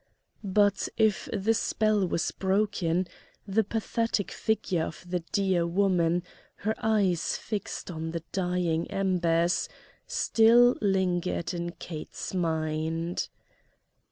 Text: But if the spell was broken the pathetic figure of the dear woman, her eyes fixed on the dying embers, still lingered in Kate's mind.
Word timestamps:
But 0.43 0.89
if 0.97 1.29
the 1.31 1.53
spell 1.53 2.07
was 2.07 2.31
broken 2.31 3.07
the 3.47 3.63
pathetic 3.63 4.31
figure 4.31 4.81
of 4.85 5.05
the 5.07 5.19
dear 5.31 5.67
woman, 5.67 6.23
her 6.55 6.73
eyes 6.79 7.37
fixed 7.37 7.91
on 7.91 8.09
the 8.09 8.23
dying 8.31 8.89
embers, 8.89 9.69
still 10.07 10.75
lingered 10.81 11.53
in 11.53 11.73
Kate's 11.73 12.33
mind. 12.33 13.29